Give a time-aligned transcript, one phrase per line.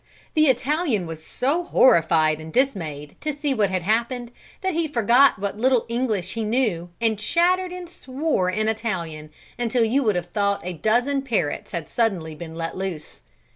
[0.33, 4.31] The Italian was so horrified and dismayed to see what had happened
[4.61, 9.29] that he forgot what little English he knew and chattered and swore in Italian
[9.59, 13.21] until you would have thought a dozen parrots had been suddenly let loose.